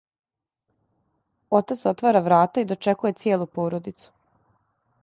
[1.57, 4.15] Отац отвара врата и дочекује цијелу породицу.